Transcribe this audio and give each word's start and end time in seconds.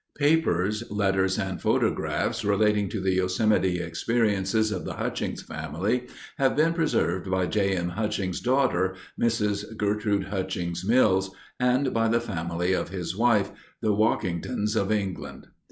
Papers, 0.17 0.83
letters, 0.89 1.37
and 1.37 1.61
photographs 1.61 2.43
relating 2.43 2.89
to 2.89 2.99
the 2.99 3.11
Yosemite 3.13 3.79
experiences 3.79 4.71
of 4.71 4.83
the 4.83 4.95
Hutchings 4.95 5.43
family 5.43 6.07
have 6.39 6.55
been 6.55 6.73
preserved 6.73 7.29
by 7.29 7.45
J. 7.45 7.77
M. 7.77 7.89
Hutchings' 7.89 8.39
daughter, 8.41 8.95
Mrs. 9.21 9.77
Gertrude 9.77 10.23
Hutchings 10.29 10.83
Mills, 10.83 11.29
and 11.59 11.93
by 11.93 12.07
the 12.07 12.19
family 12.19 12.73
of 12.73 12.89
his 12.89 13.15
wife, 13.15 13.51
the 13.83 13.93
Walkingtons 13.93 14.75
of 14.75 14.91
England. 14.91 15.49